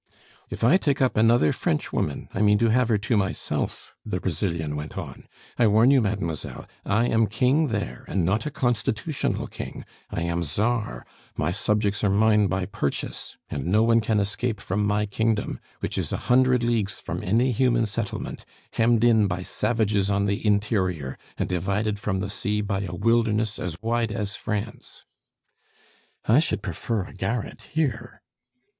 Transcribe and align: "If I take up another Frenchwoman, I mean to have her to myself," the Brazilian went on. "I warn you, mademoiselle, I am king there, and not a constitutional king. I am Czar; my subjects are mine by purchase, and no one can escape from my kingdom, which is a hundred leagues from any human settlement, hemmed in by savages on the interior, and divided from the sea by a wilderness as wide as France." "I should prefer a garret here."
"If 0.49 0.63
I 0.63 0.77
take 0.77 0.99
up 0.99 1.15
another 1.15 1.53
Frenchwoman, 1.53 2.27
I 2.33 2.41
mean 2.41 2.57
to 2.57 2.69
have 2.69 2.89
her 2.89 2.97
to 2.97 3.15
myself," 3.15 3.93
the 4.03 4.19
Brazilian 4.19 4.75
went 4.75 4.97
on. 4.97 5.27
"I 5.59 5.67
warn 5.67 5.91
you, 5.91 6.01
mademoiselle, 6.01 6.65
I 6.83 7.05
am 7.05 7.27
king 7.27 7.67
there, 7.67 8.05
and 8.07 8.25
not 8.25 8.47
a 8.47 8.49
constitutional 8.49 9.45
king. 9.45 9.85
I 10.09 10.23
am 10.23 10.41
Czar; 10.41 11.05
my 11.37 11.51
subjects 11.51 12.03
are 12.03 12.09
mine 12.09 12.47
by 12.47 12.65
purchase, 12.65 13.37
and 13.51 13.67
no 13.67 13.83
one 13.83 14.01
can 14.01 14.19
escape 14.19 14.59
from 14.59 14.83
my 14.87 15.05
kingdom, 15.05 15.59
which 15.81 15.99
is 15.99 16.11
a 16.11 16.17
hundred 16.31 16.63
leagues 16.63 16.99
from 16.99 17.21
any 17.23 17.51
human 17.51 17.85
settlement, 17.85 18.43
hemmed 18.71 19.03
in 19.03 19.27
by 19.27 19.43
savages 19.43 20.09
on 20.09 20.25
the 20.25 20.43
interior, 20.43 21.15
and 21.37 21.47
divided 21.47 21.99
from 21.99 22.21
the 22.21 22.29
sea 22.31 22.61
by 22.61 22.81
a 22.81 22.95
wilderness 22.95 23.59
as 23.59 23.77
wide 23.83 24.11
as 24.11 24.35
France." 24.35 25.03
"I 26.25 26.39
should 26.39 26.63
prefer 26.63 27.03
a 27.03 27.13
garret 27.13 27.61
here." 27.73 28.23